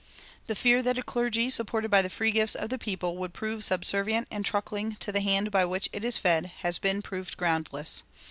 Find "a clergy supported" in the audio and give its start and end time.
0.97-1.91